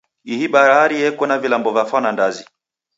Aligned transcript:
Ihi 0.33 0.45
bahari 0.53 0.95
yeko 1.03 1.23
na 1.27 1.35
vilambo 1.41 1.69
va 1.75 1.83
fwana 1.89 2.09
ndazi. 2.15 2.43